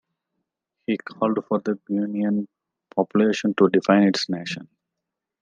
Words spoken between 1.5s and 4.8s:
the Guinean population to defend its nation.